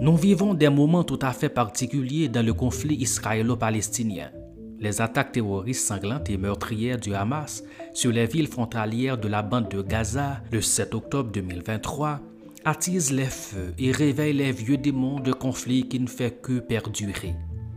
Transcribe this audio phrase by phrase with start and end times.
[0.00, 4.30] Nous vivons des moments tout à fait particuliers dans le conflit israélo-palestinien.
[4.78, 9.68] Les attaques terroristes sanglantes et meurtrières du Hamas sur les villes frontalières de la bande
[9.68, 12.18] de Gaza le 7 octobre 2023
[12.64, 17.34] attisent les feux et réveillent les vieux démons de conflit qui ne fait que perdurer.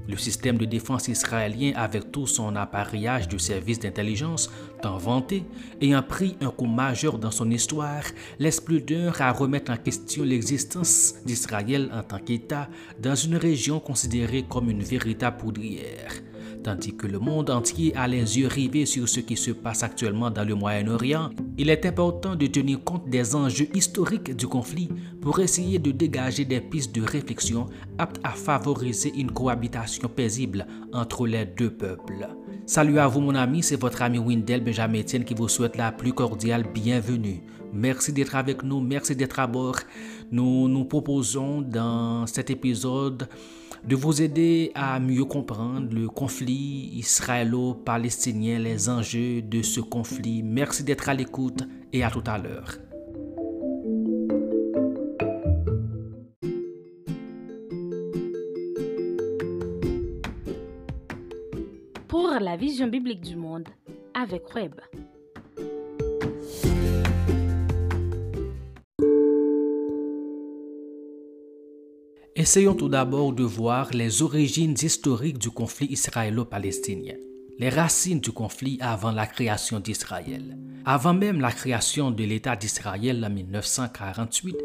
[0.08, 5.46] Le système de défense israélien, avec tout son appareillage de services d'intelligence, tant vanté,
[5.82, 8.04] ayant pris un coup majeur dans son histoire,
[8.38, 12.68] laisse plus d'un à remettre en question l'existence d'Israël en tant qu'État
[13.02, 16.12] dans une région considérée comme une véritable poudrière
[16.64, 20.32] tandis que le monde entier a les yeux rivés sur ce qui se passe actuellement
[20.32, 24.90] dans le Moyen-Orient, il est important de tenir compte des enjeux historiques du conflit
[25.22, 31.28] pour essayer de dégager des pistes de réflexion aptes à favoriser une cohabitation paisible entre
[31.28, 32.28] les deux peuples.
[32.66, 35.92] Salut à vous mon ami, c'est votre ami Windel Benjamin Etienne qui vous souhaite la
[35.92, 37.44] plus cordiale bienvenue.
[37.74, 39.80] Merci d'être avec nous, merci d'être à bord.
[40.32, 43.28] Nous nous proposons dans cet épisode
[43.86, 50.42] de vous aider à mieux comprendre le conflit israélo-palestinien, les enjeux de ce conflit.
[50.42, 52.78] Merci d'être à l'écoute et à tout à l'heure.
[62.08, 63.68] Pour la vision biblique du monde
[64.14, 64.74] avec Web.
[72.44, 77.16] Essayons tout d'abord de voir les origines historiques du conflit israélo-palestinien,
[77.58, 80.58] les racines du conflit avant la création d'Israël.
[80.84, 84.58] Avant même la création de l'État d'Israël en 1948,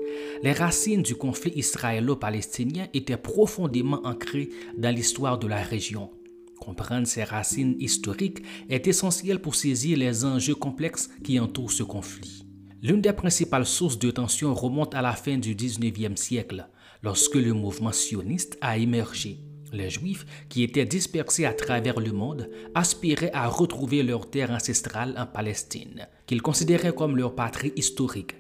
[0.43, 6.11] les racines du conflit israélo-palestinien étaient profondément ancrées dans l'histoire de la région.
[6.59, 12.45] Comprendre ces racines historiques est essentiel pour saisir les enjeux complexes qui entourent ce conflit.
[12.83, 16.69] L'une des principales sources de tension remonte à la fin du 19e siècle,
[17.02, 19.41] lorsque le mouvement sioniste a émergé.
[19.72, 25.14] Les Juifs, qui étaient dispersés à travers le monde, aspiraient à retrouver leur terre ancestrale
[25.19, 28.37] en Palestine, qu'ils considéraient comme leur patrie historique.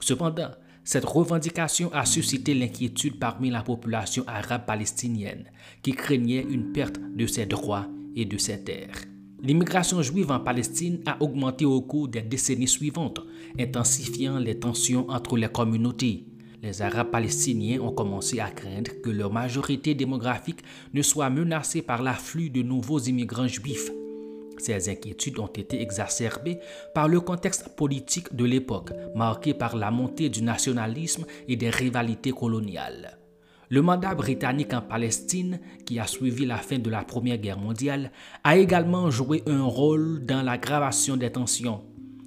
[0.00, 0.50] Cependant,
[0.82, 5.50] cette revendication a suscité l'inquiétude parmi la population arabe palestinienne,
[5.82, 8.98] qui craignait une perte de ses droits et de ses terres.
[9.42, 13.20] L'immigration juive en Palestine a augmenté au cours des décennies suivantes,
[13.58, 16.26] intensifiant les tensions entre les communautés
[16.64, 20.64] les Arabes palestiniens ont commencé à craindre que leur majorité démographique
[20.94, 23.90] ne soit menacée par l'afflux de nouveaux immigrants juifs.
[24.56, 26.60] Ces inquiétudes ont été exacerbées
[26.94, 32.32] par le contexte politique de l'époque, marqué par la montée du nationalisme et des rivalités
[32.32, 33.18] coloniales.
[33.68, 38.10] Le mandat britannique en Palestine, qui a suivi la fin de la Première Guerre mondiale,
[38.42, 41.82] a également joué un rôle dans l'aggravation des tensions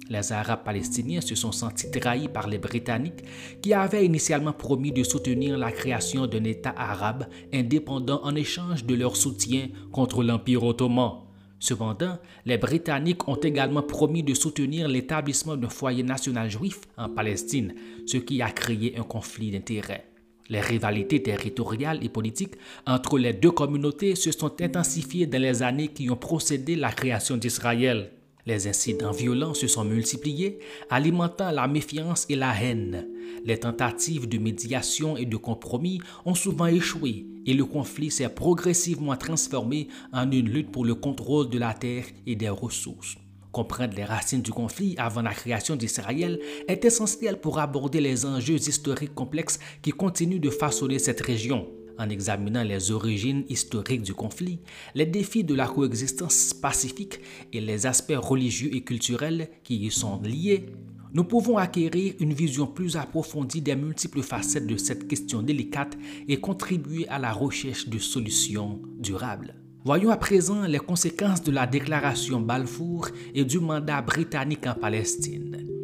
[0.08, 3.24] les Arabes palestiniens se sont sentis trahis par les Britanniques
[3.62, 8.94] qui avaient initialement promis de soutenir la création d'un État arabe indépendant en échange de
[8.94, 11.12] leur soutien contre l'Empire ottoman.
[11.60, 17.74] Cependant, les Britanniques ont également promis de soutenir l'établissement d'un foyer national juif en Palestine,
[18.06, 20.06] ce qui a créé un conflit d'intérêts.
[20.48, 22.54] Les rivalités territoriales et politiques
[22.86, 26.92] entre les deux communautés se sont intensifiées dans les années qui ont procédé à la
[26.92, 28.12] création d'Israël.
[28.48, 33.06] Les incidents violents se sont multipliés, alimentant la méfiance et la haine.
[33.44, 39.18] Les tentatives de médiation et de compromis ont souvent échoué et le conflit s'est progressivement
[39.18, 43.18] transformé en une lutte pour le contrôle de la terre et des ressources.
[43.52, 48.66] Comprendre les racines du conflit avant la création d'Israël est essentiel pour aborder les enjeux
[48.66, 54.60] historiques complexes qui continuent de façonner cette région en examinant les origines historiques du conflit,
[54.94, 57.20] les défis de la coexistence pacifique
[57.52, 60.66] et les aspects religieux et culturels qui y sont liés,
[61.12, 65.96] nous pouvons acquérir une vision plus approfondie des multiples facettes de cette question délicate
[66.28, 69.54] et contribuer à la recherche de solutions durables.
[69.84, 75.77] Voyons à présent les conséquences de la déclaration Balfour et du mandat britannique en Palestine.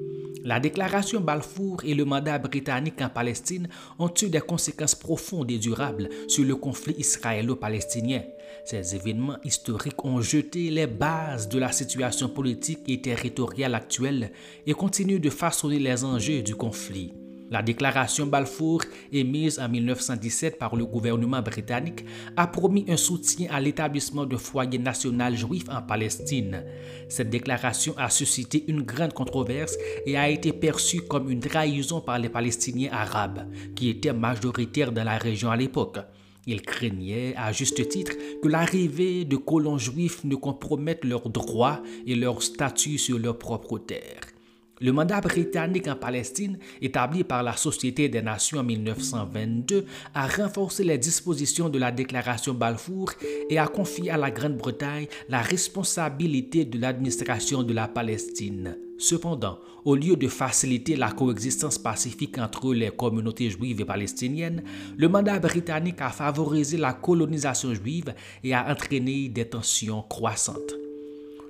[0.44, 3.66] La déclaration Balfour et le mandat britannique en Palestine
[3.98, 8.24] ont eu des conséquences profondes et durables sur le conflit israélo-palestinien.
[8.66, 14.32] Ces événements historiques ont jeté les bases de la situation politique et territoriale actuelle
[14.66, 17.14] et continuent de façonner les enjeux du conflit.
[17.50, 18.82] La déclaration Balfour,
[19.12, 22.04] émise en 1917 par le gouvernement britannique,
[22.36, 26.64] a promis un soutien à l'établissement de foyers national juif en Palestine.
[27.08, 29.76] Cette déclaration a suscité une grande controverse
[30.06, 33.46] et a été perçue comme une trahison par les Palestiniens arabes,
[33.76, 35.98] qui étaient majoritaires dans la région à l'époque.
[36.46, 38.12] Ils craignaient, à juste titre,
[38.42, 43.78] que l'arrivée de colons juifs ne compromette leurs droits et leur statut sur leur propre
[43.78, 44.33] terre.
[44.80, 49.84] Le mandat britannique en Palestine, établi par la Société des Nations en 1922,
[50.14, 53.12] a renforcé les dispositions de la déclaration Balfour
[53.48, 58.76] et a confié à la Grande-Bretagne la responsabilité de l'administration de la Palestine.
[58.98, 64.64] Cependant, au lieu de faciliter la coexistence pacifique entre les communautés juives et palestiniennes,
[64.96, 70.83] le mandat britannique a favorisé la colonisation juive et a entraîné des tensions croissantes.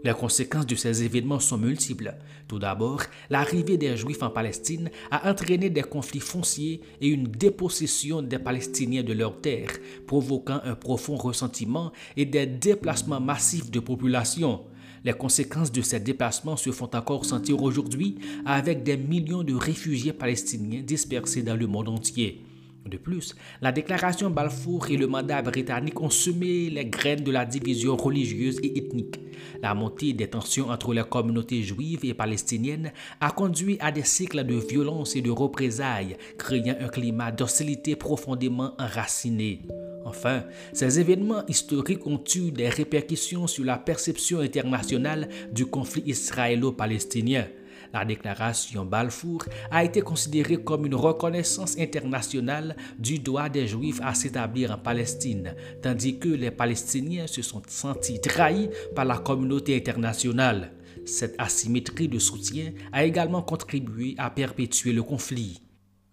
[0.05, 2.15] Les conséquences de ces événements sont multiples.
[2.47, 8.21] Tout d'abord, l'arrivée des Juifs en Palestine a entraîné des conflits fonciers et une dépossession
[8.21, 9.73] des Palestiniens de leurs terres,
[10.07, 14.65] provoquant un profond ressentiment et des déplacements massifs de population.
[15.05, 20.13] Les conséquences de ces déplacements se font encore sentir aujourd'hui avec des millions de réfugiés
[20.13, 22.45] palestiniens dispersés dans le monde entier.
[22.87, 27.47] De plus, la déclaration Balfour et le mandat britannique ont semé les graines de la
[27.47, 29.21] division religieuse et ethnique.
[29.63, 34.45] La montée des tensions entre les communautés juives et palestiniennes a conduit à des cycles
[34.45, 39.63] de violence et de représailles, créant un climat d'hostilité profondément enraciné.
[40.05, 40.45] Enfin,
[40.75, 47.47] ces événements historiques ont eu des répercussions sur la perception internationale du conflit israélo-palestinien.
[47.95, 54.15] La déclaration Balfour a été considérée comme une reconnaissance internationale du droit des Juifs à
[54.15, 60.73] s'établir en Palestine, tandis que les Palestiniens se sont sentis trahis par la communauté internationale.
[61.07, 65.63] Cette asymétrie de soutien a également contribué à perpétuer le conflit.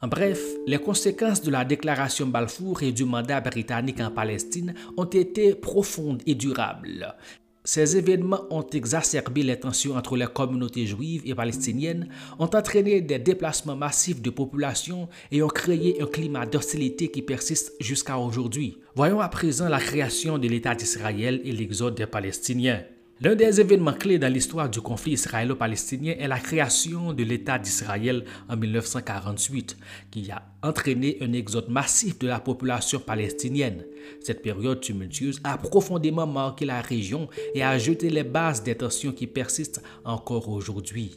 [0.04, 5.06] En bref, les conséquences de la déclaration Balfour et du mandat britannique en Palestine ont
[5.06, 7.16] été profondes et durables.
[7.64, 12.10] Ces événements ont exacerbé les tensions entre les communautés juives et palestiniennes,
[12.40, 17.74] ont entraîné des déplacements massifs de population et ont créé un climat d'hostilité qui persiste
[17.80, 18.80] jusqu'à aujourd'hui.
[18.96, 22.84] Voyons à présent la création de l'État d'Israël et l'exode des Palestiniens.
[23.24, 28.26] L'un des événements clés dans l'histoire du conflit israélo-palestinien est la création de l'État d'Israël
[28.50, 29.78] en 1948,
[30.10, 33.86] qui a entraîné un exode massif de la population palestinienne.
[34.22, 39.12] Cette période tumultueuse a profondément marqué la région et a jeté les bases des tensions
[39.12, 41.16] qui persistent encore aujourd'hui.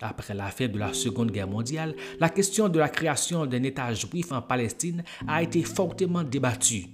[0.00, 3.94] Après la fin de la Seconde Guerre mondiale, la question de la création d'un État
[3.94, 6.93] juif en Palestine a été fortement débattue.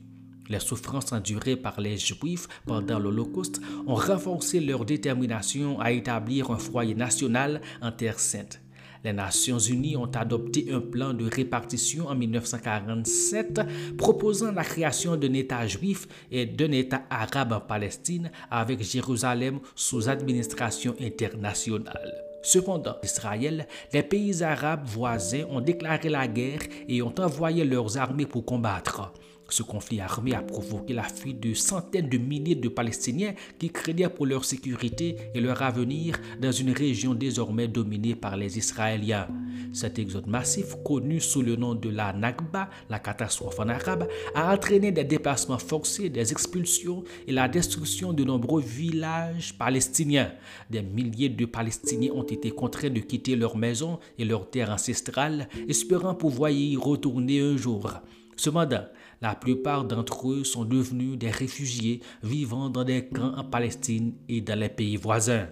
[0.50, 6.58] Les souffrances endurées par les Juifs pendant l'Holocauste ont renforcé leur détermination à établir un
[6.58, 8.60] foyer national en Terre sainte.
[9.04, 13.60] Les Nations Unies ont adopté un plan de répartition en 1947
[13.96, 20.08] proposant la création d'un État juif et d'un État arabe en Palestine avec Jérusalem sous
[20.08, 22.24] administration internationale.
[22.42, 28.26] Cependant, Israël, les pays arabes voisins ont déclaré la guerre et ont envoyé leurs armées
[28.26, 29.12] pour combattre.
[29.50, 34.08] Ce conflit armé a provoqué la fuite de centaines de milliers de Palestiniens qui craignaient
[34.08, 39.28] pour leur sécurité et leur avenir dans une région désormais dominée par les Israéliens.
[39.72, 44.52] Cet exode massif, connu sous le nom de la Nakba, la catastrophe en arabe, a
[44.54, 50.32] entraîné des déplacements forcés, des expulsions et la destruction de nombreux villages palestiniens.
[50.70, 55.48] Des milliers de Palestiniens ont été contraints de quitter leurs maisons et leurs terres ancestrales,
[55.68, 57.92] espérant pouvoir y retourner un jour.
[58.36, 58.84] Cependant,
[59.20, 64.40] la plupart d'entre eux sont devenus des réfugiés vivant dans des camps en Palestine et
[64.40, 65.48] dans les pays voisins.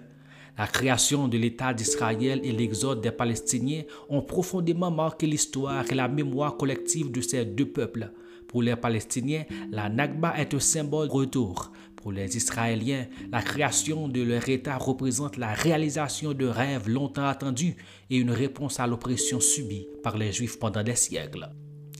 [0.57, 6.07] La création de l'État d'Israël et l'exode des Palestiniens ont profondément marqué l'histoire et la
[6.07, 8.11] mémoire collective de ces deux peuples.
[8.47, 11.71] Pour les Palestiniens, la Nakba est un symbole de retour.
[11.95, 17.75] Pour les Israéliens, la création de leur État représente la réalisation de rêves longtemps attendus
[18.09, 21.49] et une réponse à l'oppression subie par les Juifs pendant des siècles.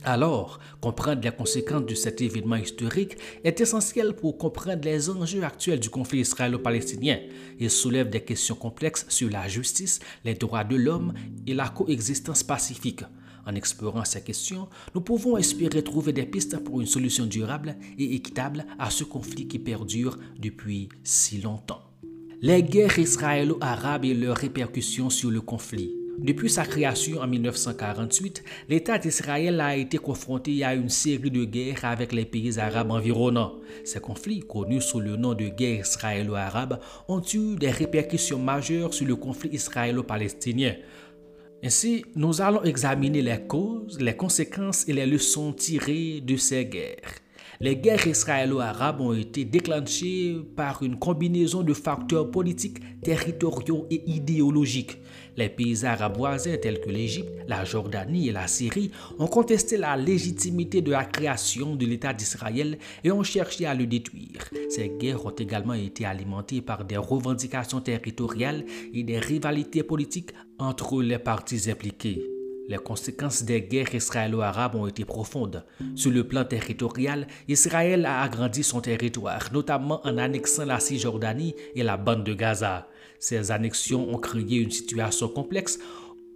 [0.04, 5.80] Alors, comprendre les conséquences de cet événement historique est essentiel pour comprendre les enjeux actuels
[5.80, 7.20] du conflit israélo-palestinien.
[7.60, 11.14] Il soulève des questions complexes sur la justice, les droits de l'homme
[11.46, 13.04] et la coexistence pacifique.
[13.46, 18.16] En explorant ces questions, nous pouvons espérer trouver des pistes pour une solution durable et
[18.16, 21.82] équitable à ce conflit qui perdure depuis si longtemps.
[22.42, 25.99] Les guerres israélo-arabes et leurs répercussions sur le conflit.
[26.22, 31.86] Depuis sa création en 1948, l'État d'Israël a été confronté à une série de guerres
[31.86, 33.54] avec les pays arabes environnants.
[33.86, 39.08] Ces conflits, connus sous le nom de guerre israélo-arabe, ont eu des répercussions majeures sur
[39.08, 40.76] le conflit israélo-palestinien.
[41.64, 47.20] Ainsi, nous allons examiner les causes, les conséquences et les leçons tirées de ces guerres.
[47.62, 54.98] Les guerres israélo-arabes ont été déclenchées par une combinaison de facteurs politiques, territoriaux et idéologiques.
[55.40, 59.96] Les pays arabes voisins tels que l'Égypte, la Jordanie et la Syrie ont contesté la
[59.96, 64.50] légitimité de la création de l'État d'Israël et ont cherché à le détruire.
[64.68, 71.02] Ces guerres ont également été alimentées par des revendications territoriales et des rivalités politiques entre
[71.02, 72.22] les parties impliquées.
[72.68, 75.64] Les conséquences des guerres israélo-arabes ont été profondes.
[75.96, 81.84] Sur le plan territorial, Israël a agrandi son territoire, notamment en annexant la Cisjordanie et
[81.84, 82.89] la bande de Gaza.
[83.20, 85.80] Ces annexions ont créé une situation complexe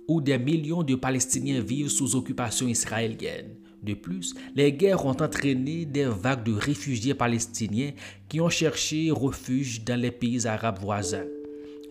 [0.07, 3.55] où des millions de Palestiniens vivent sous occupation israélienne.
[3.81, 7.91] De plus, les guerres ont entraîné des vagues de réfugiés palestiniens
[8.29, 11.25] qui ont cherché refuge dans les pays arabes voisins.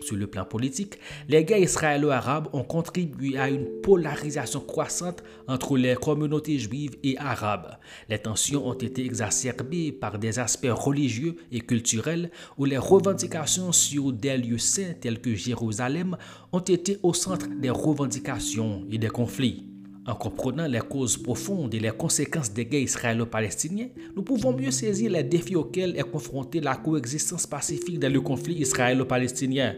[0.03, 5.95] Sur le plan politique, les guerres israélo-arabes ont contribué à une polarisation croissante entre les
[5.95, 7.77] communautés juives et arabes.
[8.09, 14.11] Les tensions ont été exacerbées par des aspects religieux et culturels où les revendications sur
[14.11, 16.17] des lieux saints tels que Jérusalem
[16.51, 19.69] ont été au centre des revendications et des conflits.
[20.05, 25.09] En comprenant les causes profondes et les conséquences des guerres israélo-palestiniennes, nous pouvons mieux saisir
[25.11, 29.75] les défis auxquels est confrontée la coexistence pacifique dans le conflit israélo-palestinien.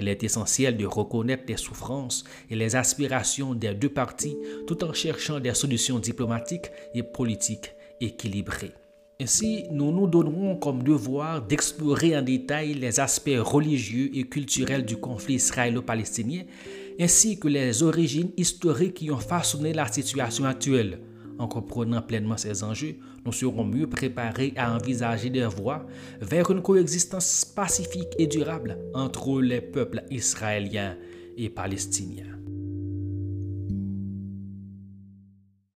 [0.00, 4.94] Il est essentiel de reconnaître les souffrances et les aspirations des deux parties tout en
[4.94, 8.72] cherchant des solutions diplomatiques et politiques équilibrées.
[9.20, 14.96] Ainsi, nous nous donnerons comme devoir d'explorer en détail les aspects religieux et culturels du
[14.96, 16.44] conflit israélo-palestinien,
[16.98, 21.00] ainsi que les origines historiques qui ont façonné la situation actuelle.
[21.40, 25.86] En comprenant pleinement ces enjeux, nous serons mieux préparés à envisager des voies
[26.20, 30.96] vers une coexistence pacifique et durable entre les peuples israéliens
[31.38, 32.26] et palestiniens.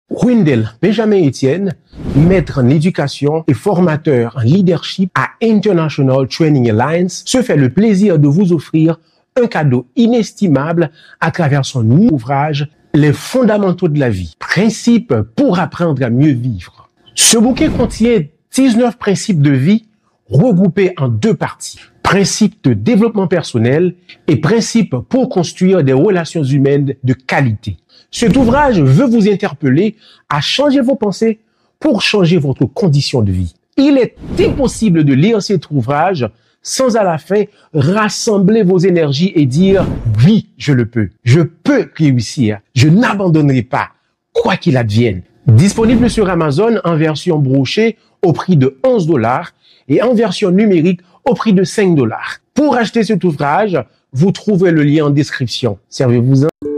[0.10, 1.76] Wendell Benjamin Etienne,
[2.16, 8.18] maître en éducation et formateur en leadership à International Training Alliance, se fait le plaisir
[8.18, 9.00] de vous offrir
[9.40, 10.90] un cadeau inestimable
[11.20, 16.90] à travers son ouvrage les fondamentaux de la vie, principes pour apprendre à mieux vivre.
[17.16, 19.86] Ce bouquet contient 19 principes de vie
[20.30, 21.80] regroupés en deux parties.
[22.04, 23.96] Principes de développement personnel
[24.28, 27.78] et principes pour construire des relations humaines de qualité.
[28.12, 29.96] Cet ouvrage veut vous interpeller
[30.30, 31.40] à changer vos pensées
[31.80, 33.54] pour changer votre condition de vie.
[33.78, 36.30] Il est impossible de lire cet ouvrage
[36.62, 39.86] sans à la fin rassembler vos énergies et dire
[40.26, 41.10] oui, je le peux.
[41.24, 42.60] Je peux réussir.
[42.76, 43.90] Je n'abandonnerai pas,
[44.34, 45.22] quoi qu'il advienne.
[45.48, 49.54] Disponible sur Amazon en version brochée au prix de 11 dollars
[49.88, 52.38] et en version numérique au prix de 5 dollars.
[52.54, 53.78] Pour acheter cet ouvrage,
[54.14, 55.80] vous trouvez le lien en description.
[55.90, 56.71] Servez-vous-en.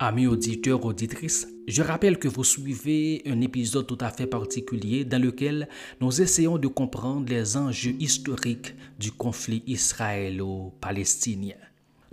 [0.00, 5.20] Amis auditeurs, auditrices, je rappelle que vous suivez un épisode tout à fait particulier dans
[5.20, 5.68] lequel
[6.00, 11.56] nous essayons de comprendre les enjeux historiques du conflit israélo-palestinien.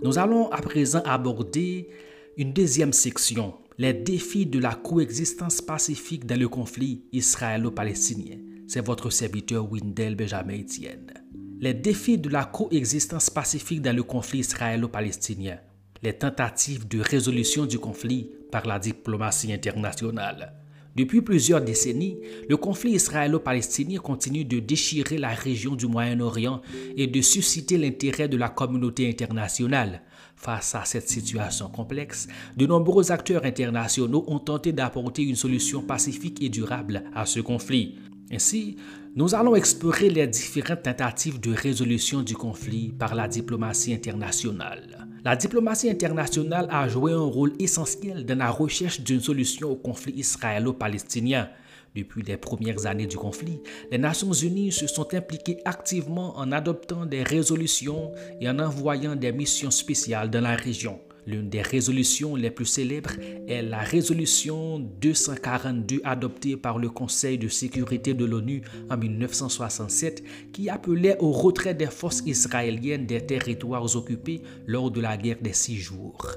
[0.02, 1.88] Nous allons à présent aborder
[2.36, 8.38] une deuxième section, les défis de la coexistence pacifique dans le conflit israélo-palestinien.
[8.66, 11.14] C'est votre serviteur Windel Benjamin Etienne.
[11.60, 15.60] Les défis de la coexistence pacifique dans le conflit israélo-palestinien
[16.06, 20.52] les tentatives de résolution du conflit par la diplomatie internationale.
[20.94, 22.16] Depuis plusieurs décennies,
[22.48, 26.62] le conflit israélo-palestinien continue de déchirer la région du Moyen-Orient
[26.96, 30.02] et de susciter l'intérêt de la communauté internationale.
[30.36, 36.40] Face à cette situation complexe, de nombreux acteurs internationaux ont tenté d'apporter une solution pacifique
[36.40, 37.96] et durable à ce conflit.
[38.30, 38.76] Ainsi,
[39.16, 45.08] nous allons explorer les différentes tentatives de résolution du conflit par la diplomatie internationale.
[45.24, 50.12] La diplomatie internationale a joué un rôle essentiel dans la recherche d'une solution au conflit
[50.12, 51.48] israélo-palestinien.
[51.94, 57.06] Depuis les premières années du conflit, les Nations Unies se sont impliquées activement en adoptant
[57.06, 61.00] des résolutions et en envoyant des missions spéciales dans la région.
[61.26, 63.10] L'une des résolutions les plus célèbres
[63.48, 70.70] est la résolution 242 adoptée par le Conseil de sécurité de l'ONU en 1967 qui
[70.70, 75.78] appelait au retrait des forces israéliennes des territoires occupés lors de la guerre des six
[75.78, 76.36] jours.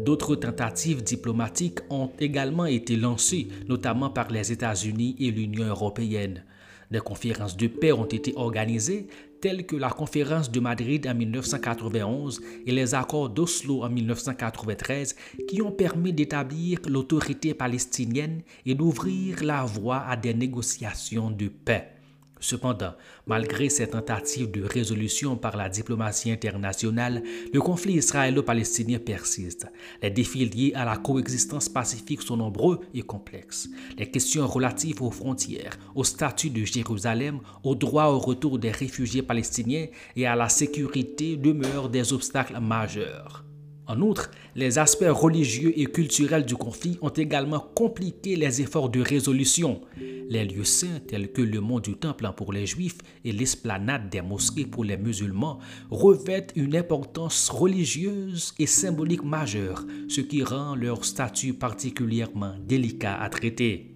[0.00, 6.42] D'autres tentatives diplomatiques ont également été lancées, notamment par les États-Unis et l'Union européenne.
[6.90, 9.06] Des conférences de paix ont été organisées,
[9.44, 15.14] telles que la conférence de Madrid en 1991 et les accords d'Oslo en 1993,
[15.46, 21.93] qui ont permis d'établir l'autorité palestinienne et d'ouvrir la voie à des négociations de paix.
[22.44, 22.92] Cependant,
[23.26, 27.22] malgré ces tentatives de résolution par la diplomatie internationale,
[27.54, 29.66] le conflit israélo-palestinien persiste.
[30.02, 33.70] Les défis liés à la coexistence pacifique sont nombreux et complexes.
[33.96, 39.22] Les questions relatives aux frontières, au statut de Jérusalem, au droit au retour des réfugiés
[39.22, 43.43] palestiniens et à la sécurité demeurent des obstacles majeurs.
[43.86, 49.00] En outre, les aspects religieux et culturels du conflit ont également compliqué les efforts de
[49.00, 49.82] résolution.
[49.96, 54.22] Les lieux saints tels que le mont du Temple pour les Juifs et l'esplanade des
[54.22, 55.58] mosquées pour les musulmans
[55.90, 63.28] revêtent une importance religieuse et symbolique majeure, ce qui rend leur statut particulièrement délicat à
[63.28, 63.93] traiter.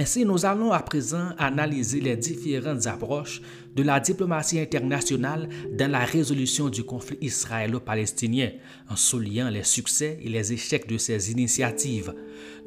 [0.00, 3.42] Ainsi, nous allons à présent analyser les différentes approches
[3.74, 8.52] de la diplomatie internationale dans la résolution du conflit israélo-palestinien,
[8.88, 12.14] en soulignant les succès et les échecs de ces initiatives.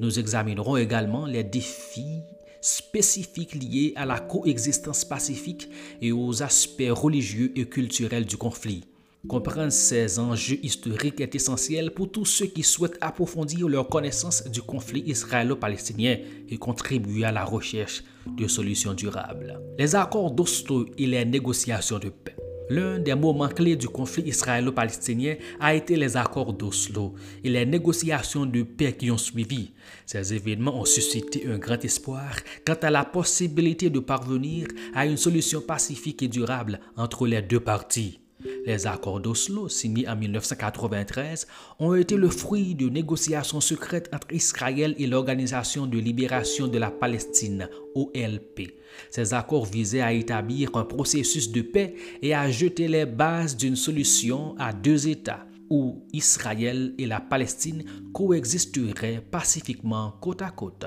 [0.02, 2.20] Nous examinerons également les défis
[2.60, 5.70] spécifiques liés à la coexistence pacifique
[6.02, 8.84] et aux aspects religieux et culturels du conflit.
[9.28, 14.64] Comprendre ces enjeux historiques est essentiel pour tous ceux qui souhaitent approfondir leur connaissance du
[14.64, 16.18] conflit israélo-palestinien
[16.50, 19.60] et contribuer à la recherche de solutions durables.
[19.78, 22.36] Les accords d'Oslo et les négociations de paix.
[22.70, 27.14] L'un des moments clés du conflit israélo-palestinien a été les accords d'Oslo
[27.44, 29.74] et les négociations de paix qui ont suivi.
[30.06, 35.18] Ces événements ont suscité un grand espoir quant à la possibilité de parvenir à une
[35.18, 38.21] solution pacifique et durable entre les deux parties.
[38.66, 41.48] Les accords d'Oslo, signés en 1993,
[41.80, 46.92] ont été le fruit de négociations secrètes entre Israël et l'Organisation de libération de la
[46.92, 48.74] Palestine, OLP.
[49.10, 53.76] Ces accords visaient à établir un processus de paix et à jeter les bases d'une
[53.76, 60.86] solution à deux États où Israël et la Palestine coexisteraient pacifiquement côte à côte.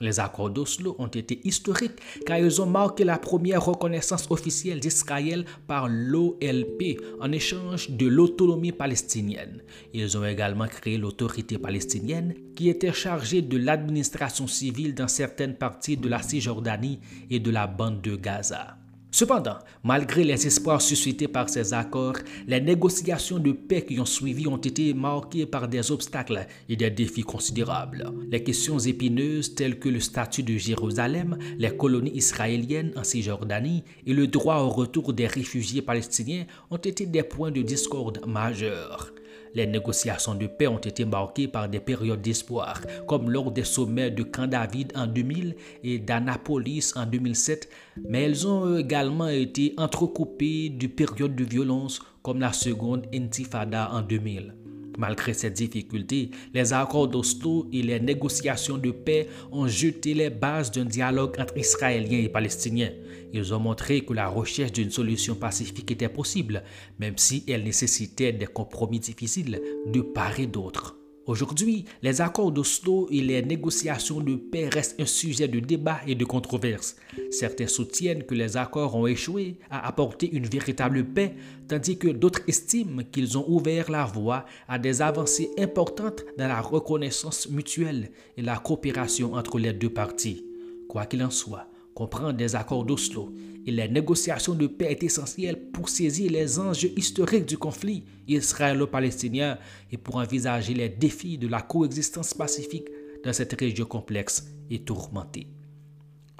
[0.00, 5.44] Les accords d'Oslo ont été historiques car ils ont marqué la première reconnaissance officielle d'Israël
[5.68, 9.62] par l'OLP en échange de l'autonomie palestinienne.
[9.92, 15.96] Ils ont également créé l'autorité palestinienne qui était chargée de l'administration civile dans certaines parties
[15.96, 18.76] de la Cisjordanie et de la bande de Gaza.
[19.14, 22.18] Cependant, malgré les espoirs suscités par ces accords,
[22.48, 26.90] les négociations de paix qui ont suivi ont été marquées par des obstacles et des
[26.90, 28.10] défis considérables.
[28.28, 34.14] Les questions épineuses telles que le statut de Jérusalem, les colonies israéliennes en Cisjordanie et
[34.14, 39.12] le droit au retour des réfugiés palestiniens ont été des points de discorde majeurs.
[39.54, 44.10] Les négociations de paix ont été marquées par des périodes d'espoir, comme lors des sommets
[44.10, 47.68] de Camp David en 2000 et d'Annapolis en 2007,
[48.08, 54.02] mais elles ont également été entrecoupées de périodes de violence, comme la seconde Intifada en
[54.02, 54.63] 2000.
[54.98, 60.70] Malgré ces difficultés, les accords d'Oslo et les négociations de paix ont jeté les bases
[60.70, 62.92] d'un dialogue entre Israéliens et Palestiniens.
[63.32, 66.62] Ils ont montré que la recherche d'une solution pacifique était possible,
[66.98, 70.96] même si elle nécessitait des compromis difficiles de part et d'autre.
[71.26, 76.14] Aujourd'hui, les accords d'Oslo et les négociations de paix restent un sujet de débat et
[76.14, 76.96] de controverse.
[77.30, 81.34] Certains soutiennent que les accords ont échoué à apporter une véritable paix,
[81.66, 86.60] tandis que d'autres estiment qu'ils ont ouvert la voie à des avancées importantes dans la
[86.60, 90.44] reconnaissance mutuelle et la coopération entre les deux parties.
[90.90, 93.32] Quoi qu'il en soit, comprendre des accords d'Oslo
[93.66, 99.58] et les négociations de paix est essentiel pour saisir les enjeux historiques du conflit israélo-palestinien
[99.90, 102.88] et pour envisager les défis de la coexistence pacifique
[103.24, 105.48] dans cette région complexe et tourmentée.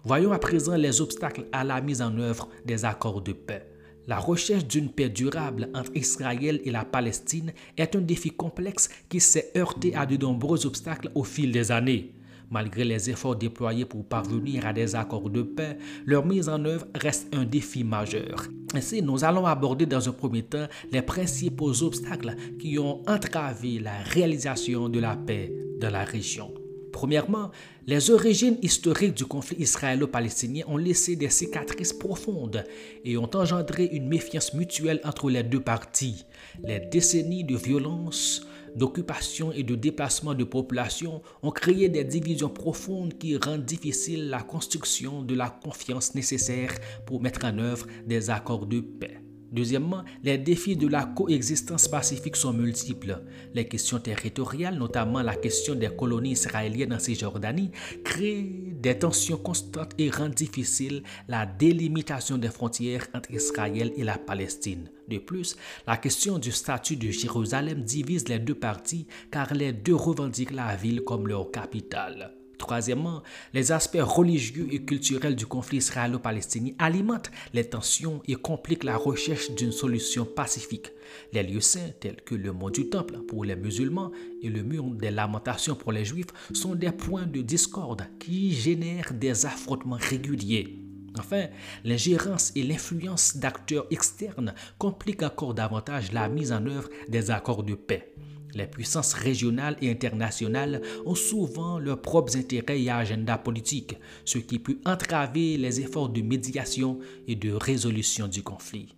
[0.04, 3.66] Voyons à présent les obstacles à la mise en œuvre des accords de paix.
[4.06, 9.18] La recherche d'une paix durable entre Israël et la Palestine est un défi complexe qui
[9.18, 12.12] s'est heurté à de nombreux obstacles au fil des années.
[12.50, 16.86] Malgré les efforts déployés pour parvenir à des accords de paix, leur mise en œuvre
[16.94, 18.46] reste un défi majeur.
[18.74, 23.98] Ainsi, nous allons aborder dans un premier temps les principaux obstacles qui ont entravé la
[24.02, 26.52] réalisation de la paix dans la région.
[26.94, 27.50] Premièrement,
[27.88, 32.64] les origines historiques du conflit israélo-palestinien ont laissé des cicatrices profondes
[33.04, 36.24] et ont engendré une méfiance mutuelle entre les deux parties.
[36.62, 43.18] Les décennies de violence, d'occupation et de déplacement de population ont créé des divisions profondes
[43.18, 46.72] qui rendent difficile la construction de la confiance nécessaire
[47.06, 49.20] pour mettre en œuvre des accords de paix.
[49.54, 53.22] Deuxièmement, les défis de la coexistence pacifique sont multiples.
[53.54, 57.70] Les questions territoriales, notamment la question des colonies israéliennes en Cisjordanie,
[58.02, 64.18] créent des tensions constantes et rendent difficile la délimitation des frontières entre Israël et la
[64.18, 64.90] Palestine.
[65.08, 69.94] De plus, la question du statut de Jérusalem divise les deux parties car les deux
[69.94, 72.34] revendiquent la ville comme leur capitale.
[72.58, 78.96] Troisièmement, les aspects religieux et culturels du conflit israélo-palestinien alimentent les tensions et compliquent la
[78.96, 80.90] recherche d'une solution pacifique.
[81.32, 84.12] Les lieux saints, tels que le mont du Temple pour les musulmans
[84.42, 89.12] et le mur des lamentations pour les juifs, sont des points de discorde qui génèrent
[89.12, 90.83] des affrontements réguliers.
[91.18, 91.46] Enfin,
[91.84, 97.74] l'ingérence et l'influence d'acteurs externes compliquent encore davantage la mise en œuvre des accords de
[97.74, 98.14] paix.
[98.54, 104.58] Les puissances régionales et internationales ont souvent leurs propres intérêts et agendas politiques, ce qui
[104.58, 108.94] peut entraver les efforts de médiation et de résolution du conflit.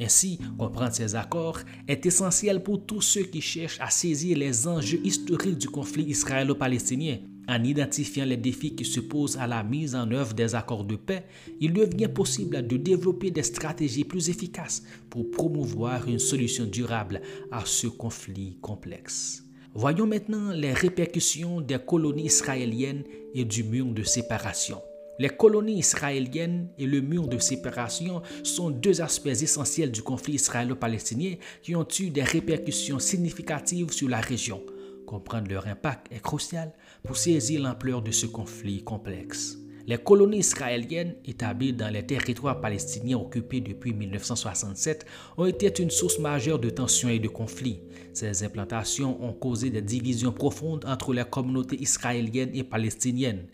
[0.00, 5.00] Ainsi, comprendre ces accords est essentiel pour tous ceux qui cherchent à saisir les enjeux
[5.02, 7.18] historiques du conflit israélo-palestinien.
[7.48, 10.96] En identifiant les défis qui se posent à la mise en œuvre des accords de
[10.96, 11.24] paix,
[11.60, 17.62] il devient possible de développer des stratégies plus efficaces pour promouvoir une solution durable à
[17.64, 19.44] ce conflit complexe.
[19.72, 24.82] Voyons maintenant les répercussions des colonies israéliennes et du mur de séparation.
[25.18, 31.36] Les colonies israéliennes et le mur de séparation sont deux aspects essentiels du conflit israélo-palestinien
[31.62, 34.62] qui ont eu des répercussions significatives sur la région.
[35.06, 39.58] Comprendre leur impact est crucial pour saisir l'ampleur de ce conflit complexe.
[39.88, 45.06] Les colonies israéliennes établies dans les territoires palestiniens occupés depuis 1967
[45.38, 47.80] ont été une source majeure de tensions et de conflits.
[48.12, 53.46] Ces implantations ont causé des divisions profondes entre les communautés israéliennes et palestiniennes.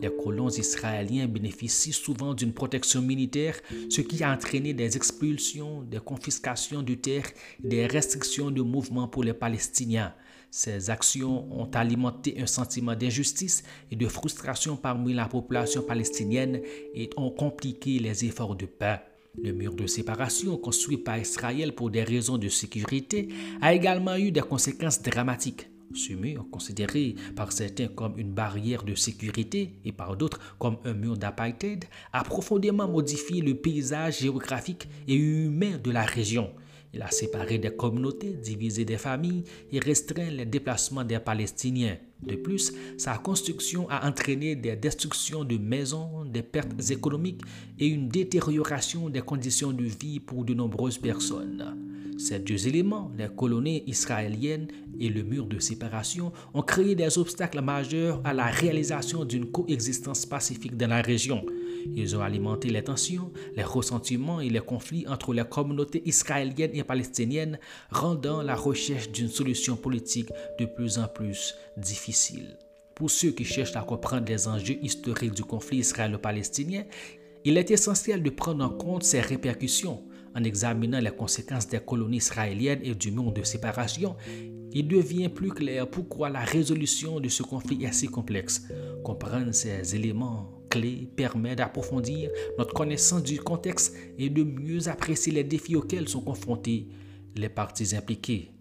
[0.00, 3.60] Les colons israéliens bénéficient souvent d'une protection militaire,
[3.90, 7.30] ce qui a entraîné des expulsions, des confiscations de terres
[7.62, 10.14] des restrictions de mouvement pour les Palestiniens.
[10.54, 16.60] Ces actions ont alimenté un sentiment d'injustice et de frustration parmi la population palestinienne
[16.94, 19.00] et ont compliqué les efforts de paix.
[19.42, 23.30] Le mur de séparation construit par Israël pour des raisons de sécurité
[23.62, 25.70] a également eu des conséquences dramatiques.
[25.94, 30.92] Ce mur, considéré par certains comme une barrière de sécurité et par d'autres comme un
[30.92, 36.50] mur d'apartheid, a profondément modifié le paysage géographique et humain de la région.
[36.94, 41.96] Il a séparé des communautés, divisé des familles et restreint les déplacements des Palestiniens.
[42.22, 47.40] De plus, sa construction a entraîné des destructions de maisons, des pertes économiques
[47.78, 51.76] et une détérioration des conditions de vie pour de nombreuses personnes.
[52.18, 54.68] Ces deux éléments, les colonies israéliennes
[55.00, 60.26] et le mur de séparation, ont créé des obstacles majeurs à la réalisation d'une coexistence
[60.26, 61.44] pacifique dans la région.
[61.94, 66.84] Ils ont alimenté les tensions, les ressentiments et les conflits entre les communautés israéliennes et
[66.84, 67.58] palestiniennes,
[67.90, 72.56] rendant la recherche d'une solution politique de plus en plus difficile.
[72.94, 76.84] Pour ceux qui cherchent à comprendre les enjeux historiques du conflit israélo-palestinien,
[77.44, 82.18] il est essentiel de prendre en compte ces répercussions en examinant les conséquences des colonies
[82.18, 84.16] israéliennes et du mur de séparation,
[84.72, 88.62] il devient plus clair pourquoi la résolution de ce conflit est si complexe.
[89.04, 95.44] Comprendre ces éléments clés permet d'approfondir notre connaissance du contexte et de mieux apprécier les
[95.44, 96.88] défis auxquels sont confrontés
[97.36, 98.52] les parties impliquées.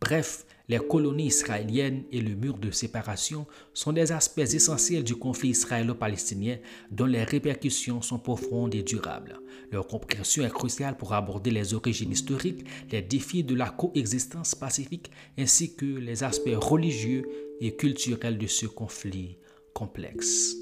[0.00, 5.48] Bref, les colonies israéliennes et le mur de séparation sont des aspects essentiels du conflit
[5.48, 6.58] israélo-palestinien
[6.92, 9.40] dont les répercussions sont profondes et durables.
[9.72, 15.10] Leur compréhension est cruciale pour aborder les origines historiques, les défis de la coexistence pacifique
[15.36, 17.24] ainsi que les aspects religieux
[17.60, 19.38] et culturels de ce conflit
[19.74, 20.54] complexe.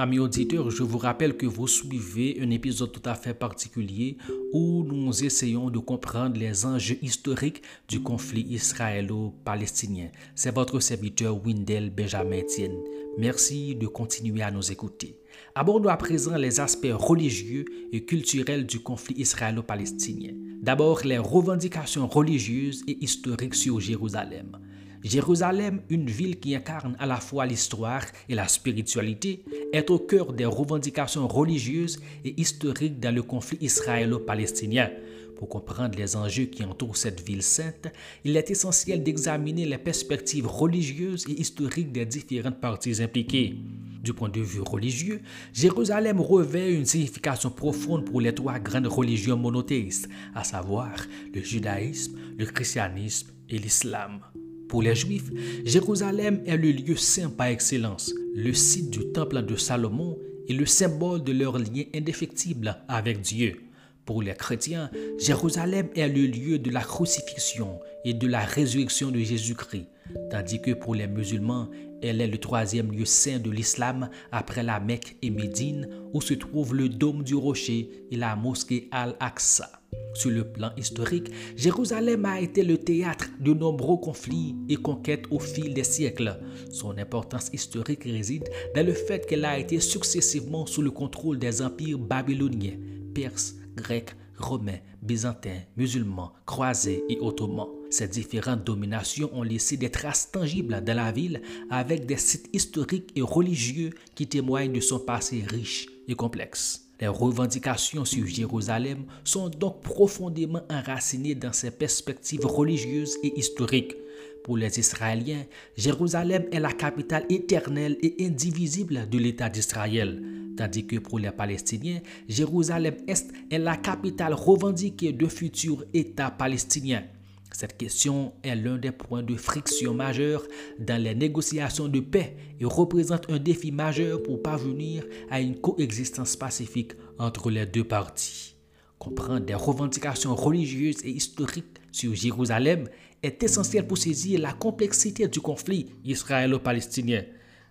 [0.00, 4.16] Amis auditeurs, je vous rappelle que vous suivez un épisode tout à fait particulier
[4.52, 10.10] où nous essayons de comprendre les enjeux historiques du conflit israélo-palestinien.
[10.36, 12.78] C'est votre serviteur Windel Benjamin Etienne.
[13.18, 15.18] Merci de continuer à nous écouter.
[15.56, 20.30] Abordons à présent les aspects religieux et culturels du conflit israélo-palestinien.
[20.62, 24.58] D'abord, les revendications religieuses et historiques sur Jérusalem.
[25.04, 30.32] Jérusalem, une ville qui incarne à la fois l'histoire et la spiritualité, est au cœur
[30.32, 34.90] des revendications religieuses et historiques dans le conflit israélo-palestinien.
[35.38, 37.86] Pour comprendre les enjeux qui entourent cette ville sainte,
[38.24, 43.54] il est essentiel d'examiner les perspectives religieuses et historiques des différentes parties impliquées.
[44.02, 45.20] Du point de vue religieux,
[45.52, 50.90] Jérusalem revêt une signification profonde pour les trois grandes religions monothéistes, à savoir
[51.32, 54.20] le judaïsme, le christianisme et l'islam.
[54.68, 55.30] Pour les Juifs,
[55.64, 60.66] Jérusalem est le lieu saint par excellence, le site du temple de Salomon et le
[60.66, 63.56] symbole de leur lien indéfectible avec Dieu.
[64.04, 69.18] Pour les chrétiens, Jérusalem est le lieu de la crucifixion et de la résurrection de
[69.18, 69.86] Jésus-Christ.
[70.30, 71.68] tandis que pour les musulmans,
[72.02, 76.34] elle est le troisième lieu saint de l'islam après la Mecque et Médine, où se
[76.34, 79.77] trouve le dôme du rocher et la mosquée Al-Aqsa.
[80.18, 85.38] Sur le plan historique, Jérusalem a été le théâtre de nombreux conflits et conquêtes au
[85.38, 86.40] fil des siècles.
[86.72, 88.42] Son importance historique réside
[88.74, 92.78] dans le fait qu'elle a été successivement sous le contrôle des empires babyloniens,
[93.14, 97.68] perses, grecs, romains, byzantins, musulmans, croisés et ottomans.
[97.88, 103.12] Ces différentes dominations ont laissé des traces tangibles dans la ville avec des sites historiques
[103.14, 106.87] et religieux qui témoignent de son passé riche et complexe.
[107.00, 113.94] Les revendications sur Jérusalem sont donc profondément enracinées dans ses perspectives religieuses et historiques.
[114.42, 115.44] Pour les Israéliens,
[115.76, 120.22] Jérusalem est la capitale éternelle et indivisible de l'État d'Israël,
[120.56, 127.04] tandis que pour les Palestiniens, Jérusalem-Est est la capitale revendiquée de futur État palestinien.
[127.52, 130.46] Cette question est l'un des points de friction majeurs
[130.78, 136.36] dans les négociations de paix et représente un défi majeur pour parvenir à une coexistence
[136.36, 138.54] pacifique entre les deux parties.
[138.98, 142.88] Comprendre des revendications religieuses et historiques sur Jérusalem
[143.22, 147.24] est essentiel pour saisir la complexité du conflit israélo-palestinien.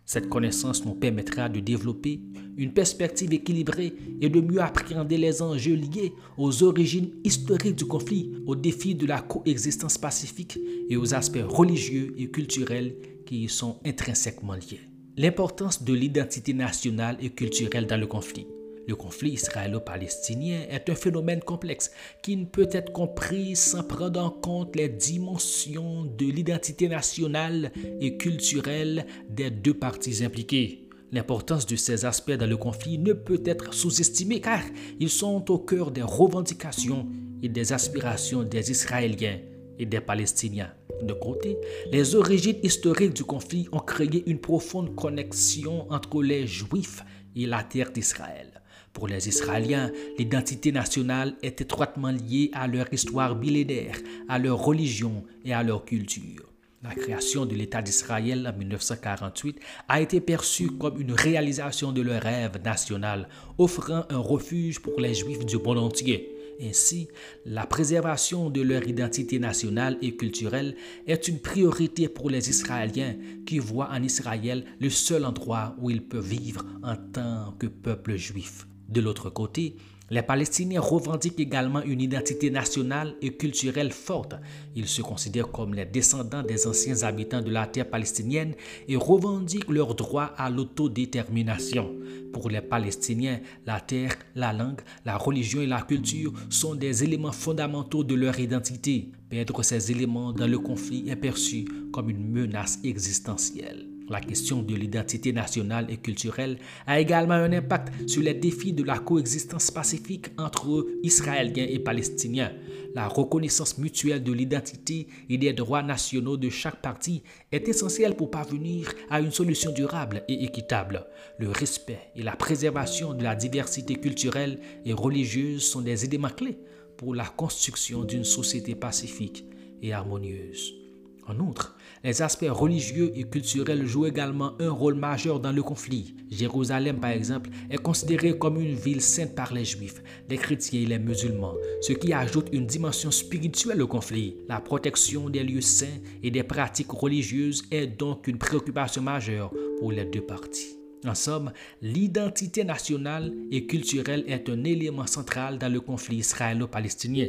[0.08, 2.22] Cette connaissance nous permettra de développer
[2.56, 8.32] une perspective équilibrée et de mieux appréhender les enjeux liés aux origines historiques du conflit,
[8.46, 10.58] aux défis de la coexistence pacifique
[10.90, 14.80] et aux aspects religieux et culturels qui y sont intrinsèquement liés.
[15.18, 18.48] L'importance de l'identité nationale et culturelle dans le conflit.
[18.88, 21.92] Le conflit israélo-palestinien est un phénomène complexe
[22.24, 28.16] qui ne peut être compris sans prendre en compte les dimensions de l'identité nationale et
[28.16, 30.88] culturelle des deux parties impliquées.
[31.12, 34.62] L'importance de ces aspects dans le conflit ne peut être sous-estimée car
[35.02, 37.08] ils sont au cœur des revendications
[37.44, 39.40] et des aspirations des Israéliens
[39.80, 40.74] et des Palestiniens.
[41.02, 41.58] De côté,
[41.92, 47.04] les origines historiques du conflit ont créé une profonde connexion entre les Juifs
[47.36, 48.57] et la terre d'Israël.
[48.98, 53.96] Pour les Israéliens, l'identité nationale est étroitement liée à leur histoire millénaire,
[54.28, 56.52] à leur religion et à leur culture.
[56.82, 62.24] La création de l'État d'Israël en 1948 a été perçue comme une réalisation de leur
[62.24, 63.30] rêve national,
[63.60, 66.34] offrant un refuge pour les Juifs du monde entier.
[66.60, 67.08] Ainsi,
[67.46, 73.60] la préservation de leur identité nationale et culturelle est une priorité pour les Israéliens qui
[73.60, 78.66] voient en Israël le seul endroit où ils peuvent vivre en tant que peuple juif.
[78.90, 79.76] De l'autre côté,
[80.10, 84.36] les Palestiniens revendiquent également une identité nationale et culturelle forte.
[84.74, 88.56] Ils se considèrent comme les descendants des anciens habitants de la terre palestinienne
[88.88, 91.94] et revendiquent leur droit à l'autodétermination.
[92.32, 97.34] Pour les Palestiniens, la terre, la langue, la religion et la culture sont des éléments
[97.34, 99.12] fondamentaux de leur identité.
[99.30, 103.87] Perdre ces éléments dans le conflit est perçu comme une menace existentielle.
[104.10, 108.84] La question de l'identité nationale et culturelle a également un impact sur les défis de
[108.84, 112.54] la coexistence pacifique entre Israéliens et Palestiniens.
[112.96, 118.32] La reconnaissance mutuelle de l'identité et des droits nationaux de chaque partie est essentielle pour
[118.32, 121.06] parvenir à une solution durable et équitable.
[121.38, 126.58] Le respect et la préservation de la diversité culturelle et religieuse sont des éléments clés
[126.96, 129.44] pour la construction d'une société pacifique
[129.82, 130.87] et harmonieuse.
[131.30, 136.16] En outre, les aspects religieux et culturels jouent également un rôle majeur dans le conflit.
[136.32, 140.86] Jérusalem, par exemple, est considérée comme une ville sainte par les juifs, les chrétiens et
[140.86, 144.38] les musulmans, ce qui ajoute une dimension spirituelle au conflit.
[144.48, 149.92] La protection des lieux saints et des pratiques religieuses est donc une préoccupation majeure pour
[149.92, 150.78] les deux parties.
[151.06, 157.28] En somme, l'identité nationale et culturelle est un élément central dans le conflit israélo-palestinien.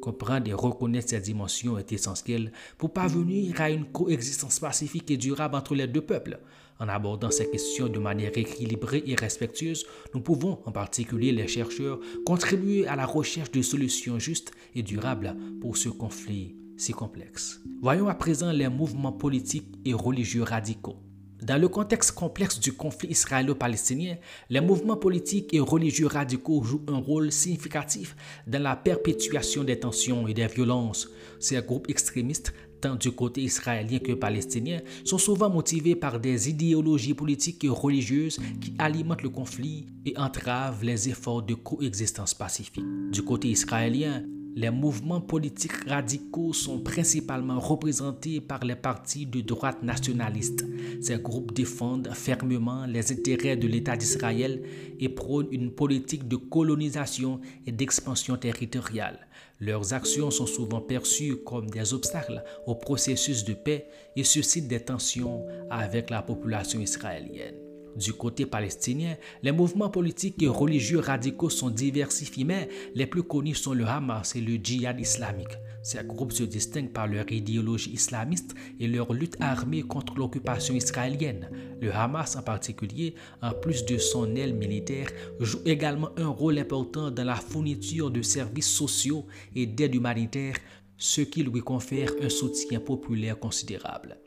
[0.00, 5.56] Comprendre et reconnaître ces dimensions est essentiel pour parvenir à une coexistence pacifique et durable
[5.56, 6.38] entre les deux peuples.
[6.78, 9.84] En abordant ces questions de manière équilibrée et respectueuse,
[10.14, 15.36] nous pouvons, en particulier les chercheurs, contribuer à la recherche de solutions justes et durables
[15.60, 17.60] pour ce conflit si complexe.
[17.82, 20.96] Voyons à présent les mouvements politiques et religieux radicaux.
[21.42, 24.16] Dans le contexte complexe du conflit israélo-palestinien,
[24.50, 28.14] les mouvements politiques et religieux radicaux jouent un rôle significatif
[28.46, 31.08] dans la perpétuation des tensions et des violences.
[31.38, 37.14] Ces groupes extrémistes, tant du côté israélien que palestinien, sont souvent motivés par des idéologies
[37.14, 42.84] politiques et religieuses qui alimentent le conflit et entravent les efforts de coexistence pacifique.
[43.10, 44.24] Du côté israélien,
[44.54, 50.64] les mouvements politiques radicaux sont principalement représentés par les partis de droite nationalistes.
[51.00, 54.62] Ces groupes défendent fermement les intérêts de l'État d'Israël
[54.98, 59.28] et prônent une politique de colonisation et d'expansion territoriale.
[59.60, 63.86] Leurs actions sont souvent perçues comme des obstacles au processus de paix
[64.16, 67.69] et suscitent des tensions avec la population israélienne.
[67.96, 73.56] Du côté palestinien, les mouvements politiques et religieux radicaux sont diversifiés, mais les plus connus
[73.56, 75.58] sont le Hamas et le djihad islamique.
[75.82, 81.50] Ces groupes se distinguent par leur idéologie islamiste et leur lutte armée contre l'occupation israélienne.
[81.80, 85.08] Le Hamas en particulier, en plus de son aile militaire,
[85.40, 89.26] joue également un rôle important dans la fourniture de services sociaux
[89.56, 90.56] et d'aide humanitaire,
[90.98, 94.19] ce qui lui confère un soutien populaire considérable.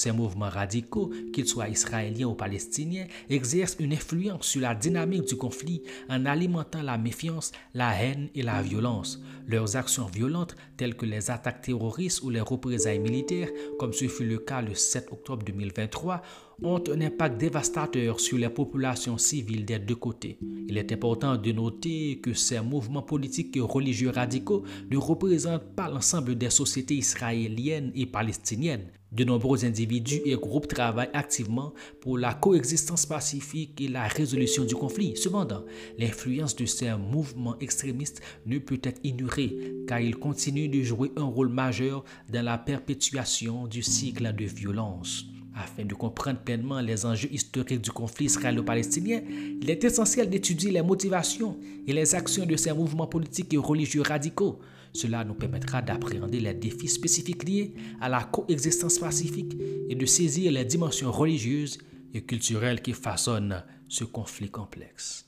[0.00, 5.36] Ces mouvements radicaux, qu'ils soient israéliens ou palestiniens, exercent une influence sur la dynamique du
[5.36, 9.20] conflit en alimentant la méfiance, la haine et la violence.
[9.46, 14.24] Leurs actions violentes, telles que les attaques terroristes ou les représailles militaires, comme ce fut
[14.24, 16.22] le cas le 7 octobre 2023,
[16.62, 20.38] ont un impact dévastateur sur les populations civiles des deux côtés.
[20.66, 25.90] Il est important de noter que ces mouvements politiques et religieux radicaux ne représentent pas
[25.90, 28.90] l'ensemble des sociétés israéliennes et palestiniennes.
[29.12, 34.76] De nombreux individus et groupes travaillent activement pour la coexistence pacifique et la résolution du
[34.76, 35.16] conflit.
[35.16, 35.64] Cependant,
[35.98, 39.56] l'influence de ces mouvements extrémistes ne peut être ignorée
[39.88, 45.24] car ils continuent de jouer un rôle majeur dans la perpétuation du cycle de violence.
[45.56, 49.20] Afin de comprendre pleinement les enjeux historiques du conflit israélo-palestinien,
[49.60, 54.02] il est essentiel d'étudier les motivations et les actions de ces mouvements politiques et religieux
[54.02, 54.60] radicaux.
[54.92, 59.56] Cela nous permettra d'appréhender les défis spécifiques liés à la coexistence pacifique
[59.88, 61.78] et de saisir les dimensions religieuses
[62.12, 65.26] et culturelles qui façonnent ce conflit complexe.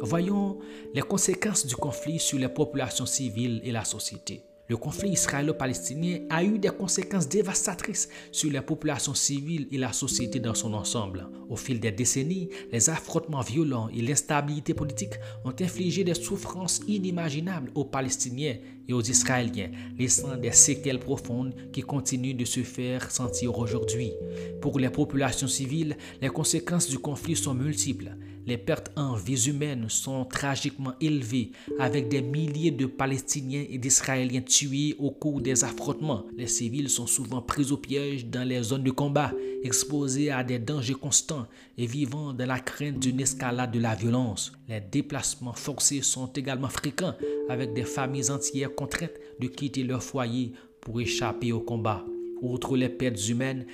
[0.00, 0.58] Voyons
[0.94, 4.42] les conséquences du conflit sur les populations civiles et la société.
[4.66, 10.40] Le conflit israélo-palestinien a eu des conséquences dévastatrices sur les populations civiles et la société
[10.40, 11.28] dans son ensemble.
[11.50, 17.72] Au fil des décennies, les affrontements violents et l'instabilité politique ont infligé des souffrances inimaginables
[17.74, 18.56] aux Palestiniens
[18.88, 24.12] et aux Israéliens, laissant des séquelles profondes qui continuent de se faire sentir aujourd'hui.
[24.62, 28.16] Pour les populations civiles, les conséquences du conflit sont multiples.
[28.46, 34.42] Les pertes en vies humaines sont tragiquement élevées, avec des milliers de Palestiniens et d'Israéliens
[34.42, 36.26] tués au cours des affrontements.
[36.36, 40.58] Les civils sont souvent pris au piège dans les zones de combat, exposés à des
[40.58, 41.46] dangers constants
[41.78, 44.52] et vivant dans la crainte d'une escalade de la violence.
[44.68, 47.14] Les déplacements forcés sont également fréquents,
[47.48, 50.52] avec des familles entières contraintes de quitter leur foyer
[50.82, 52.04] pour échapper au combat.
[52.42, 53.64] Outre les pertes humaines,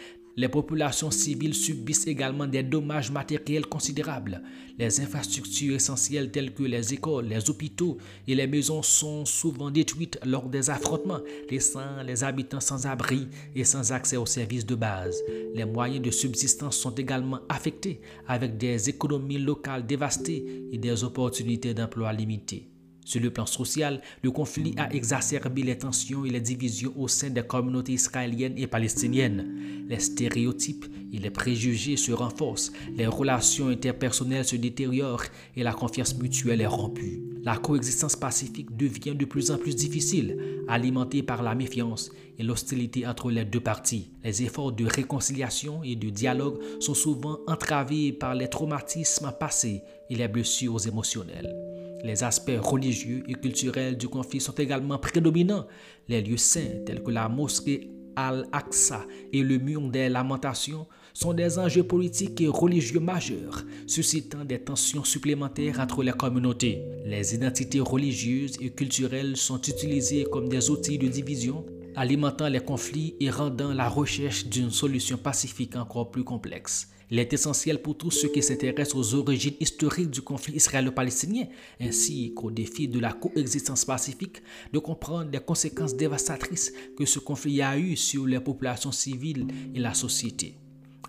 [0.41, 4.41] les populations civiles subissent également des dommages matériels considérables.
[4.79, 10.19] Les infrastructures essentielles telles que les écoles, les hôpitaux et les maisons sont souvent détruites
[10.25, 15.23] lors des affrontements, laissant les habitants sans abri et sans accès aux services de base.
[15.55, 21.75] Les moyens de subsistance sont également affectés avec des économies locales dévastées et des opportunités
[21.75, 22.71] d'emploi limitées.
[23.11, 27.29] Sur le plan social, le conflit a exacerbé les tensions et les divisions au sein
[27.29, 29.53] des communautés israéliennes et palestiniennes.
[29.89, 35.25] Les stéréotypes et les préjugés se renforcent, les relations interpersonnelles se détériorent
[35.57, 37.21] et la confiance mutuelle est rompue.
[37.43, 43.09] La coexistence pacifique devient de plus en plus difficile, alimentée par la méfiance et l'hostilité
[43.09, 44.13] entre les deux parties.
[44.23, 50.15] Les efforts de réconciliation et de dialogue sont souvent entravés par les traumatismes passés et
[50.15, 51.70] les blessures émotionnelles.
[52.05, 55.67] Les aspects religieux et culturels du conflit sont également prédominants.
[56.09, 61.59] Les lieux saints tels que la mosquée Al-Aqsa et le mur des lamentations sont des
[61.59, 66.83] enjeux politiques et religieux majeurs, suscitant des tensions supplémentaires entre les communautés.
[67.05, 71.65] Les identités religieuses et culturelles sont utilisées comme des outils de division,
[71.97, 76.89] alimentant les conflits et rendant la recherche d'une solution pacifique encore plus complexe.
[77.11, 81.47] Il est essentiel pour tous ceux qui s'intéressent aux origines historiques du conflit israélo-palestinien
[81.81, 84.43] ainsi qu'au défi de la coexistence pacifique
[84.73, 89.81] de comprendre les conséquences dévastatrices que ce conflit a eues sur les populations civiles et
[89.81, 90.57] la société.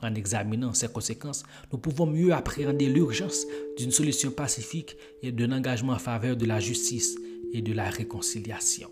[0.01, 3.45] En examinant ces conséquences, nous pouvons mieux appréhender l'urgence
[3.77, 7.15] d'une solution pacifique et d'un engagement en faveur de la justice
[7.53, 8.89] et de la réconciliation.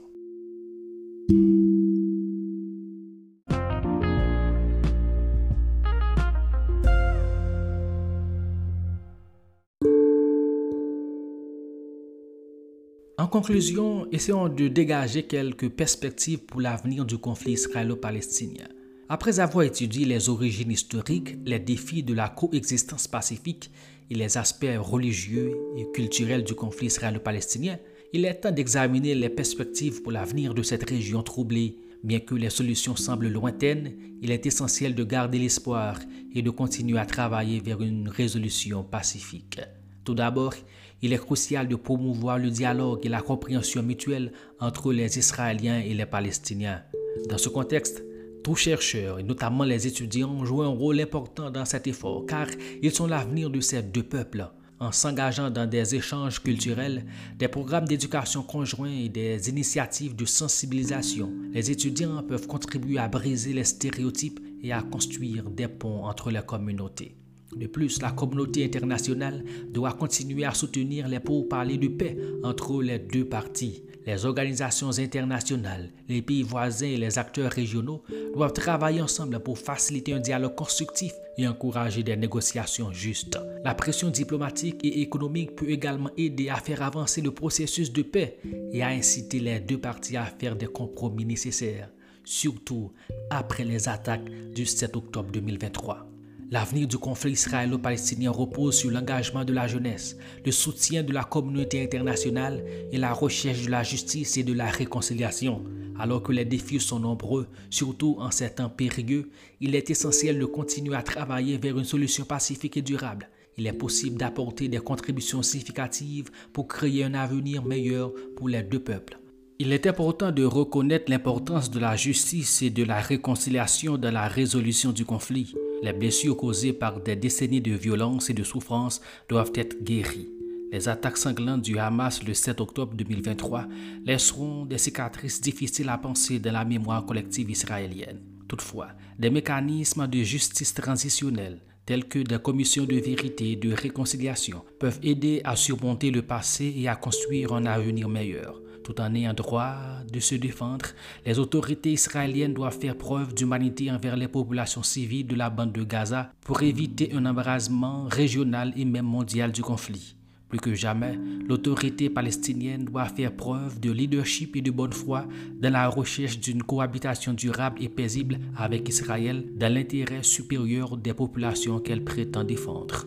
[13.39, 18.67] Conclusion, essayons de dégager quelques perspectives pour l'avenir du conflit israélo-palestinien.
[19.07, 23.71] Après avoir étudié les origines historiques, les défis de la coexistence pacifique
[24.09, 27.77] et les aspects religieux et culturels du conflit israélo-palestinien,
[28.11, 31.77] il est temps d'examiner les perspectives pour l'avenir de cette région troublée.
[32.03, 35.97] Bien que les solutions semblent lointaines, il est essentiel de garder l'espoir
[36.35, 39.61] et de continuer à travailler vers une résolution pacifique.
[40.03, 40.55] Tout d'abord,
[41.01, 45.93] il est crucial de promouvoir le dialogue et la compréhension mutuelle entre les Israéliens et
[45.93, 46.81] les Palestiniens.
[47.29, 48.03] Dans ce contexte,
[48.43, 52.47] tous chercheurs, et notamment les étudiants, jouent un rôle important dans cet effort car
[52.81, 54.47] ils sont l'avenir de ces deux peuples.
[54.79, 57.05] En s'engageant dans des échanges culturels,
[57.37, 63.51] des programmes d'éducation conjoints et des initiatives de sensibilisation, les étudiants peuvent contribuer à briser
[63.51, 67.18] les stéréotypes et à construire des ponts entre les communautés.
[67.55, 72.99] De plus, la communauté internationale doit continuer à soutenir les pourparlers de paix entre les
[72.99, 73.83] deux parties.
[74.05, 78.01] Les organisations internationales, les pays voisins et les acteurs régionaux
[78.33, 83.37] doivent travailler ensemble pour faciliter un dialogue constructif et encourager des négociations justes.
[83.63, 88.37] La pression diplomatique et économique peut également aider à faire avancer le processus de paix
[88.71, 91.89] et à inciter les deux parties à faire des compromis nécessaires,
[92.23, 92.91] surtout
[93.29, 96.08] après les attaques du 7 octobre 2023.
[96.51, 101.83] L'avenir du conflit israélo-palestinien repose sur l'engagement de la jeunesse, le soutien de la communauté
[101.83, 105.63] internationale et la recherche de la justice et de la réconciliation.
[105.99, 109.29] Alors que les défis sont nombreux, surtout en ces temps périlleux,
[109.61, 113.29] il est essentiel de continuer à travailler vers une solution pacifique et durable.
[113.55, 118.79] Il est possible d'apporter des contributions significatives pour créer un avenir meilleur pour les deux
[118.79, 119.19] peuples.
[119.59, 124.27] Il est important de reconnaître l'importance de la justice et de la réconciliation dans la
[124.27, 125.53] résolution du conflit.
[125.81, 130.29] Les blessures causées par des décennies de violence et de souffrance doivent être guéries.
[130.71, 133.67] Les attaques sanglantes du Hamas le 7 octobre 2023
[134.05, 138.21] laisseront des cicatrices difficiles à penser dans la mémoire collective israélienne.
[138.47, 144.63] Toutefois, des mécanismes de justice transitionnelle tels que des commissions de vérité et de réconciliation
[144.79, 148.61] peuvent aider à surmonter le passé et à construire un avenir meilleur.
[148.83, 149.75] Tout en ayant droit
[150.11, 150.85] de se défendre,
[151.25, 155.83] les autorités israéliennes doivent faire preuve d'humanité envers les populations civiles de la bande de
[155.83, 160.15] Gaza pour éviter un embrasement régional et même mondial du conflit.
[160.49, 165.27] Plus que jamais, l'autorité palestinienne doit faire preuve de leadership et de bonne foi
[165.61, 171.79] dans la recherche d'une cohabitation durable et paisible avec Israël dans l'intérêt supérieur des populations
[171.79, 173.05] qu'elle prétend défendre.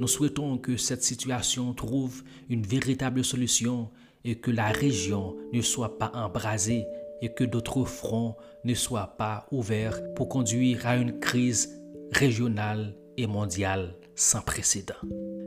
[0.00, 3.90] Nous souhaitons que cette situation trouve une véritable solution
[4.24, 6.86] et que la région ne soit pas embrasée
[7.20, 13.26] et que d'autres fronts ne soient pas ouverts pour conduire à une crise régionale et
[13.26, 14.94] mondiale sans précédent.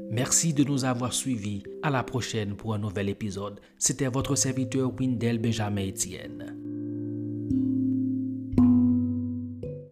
[0.09, 1.63] Merci de nous avoir suivis.
[1.83, 3.59] À la prochaine pour un nouvel épisode.
[3.77, 6.57] C'était votre serviteur Windel Benjamin Etienne.